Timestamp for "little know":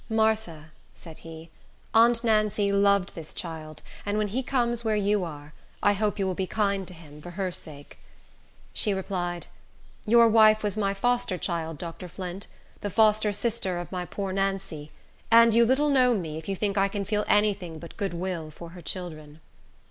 15.67-16.15